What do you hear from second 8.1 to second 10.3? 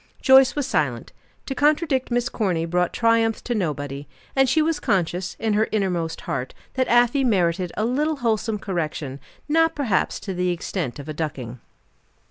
wholesome correction, not perhaps